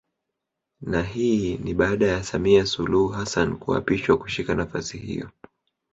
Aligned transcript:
Na 0.81 1.01
hii 1.01 1.57
ni 1.57 1.73
baada 1.73 2.07
ya 2.07 2.23
Samia 2.23 2.65
Suluhu 2.65 3.07
Hassan 3.07 3.57
kuapishwa 3.57 4.17
kushika 4.17 4.55
nafasi 4.55 4.97
hiyo 4.97 5.29